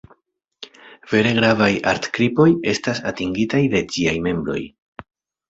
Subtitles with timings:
[1.11, 4.59] Vere gravaj art-kripoj estas atingitaj de ĝiaj membroj.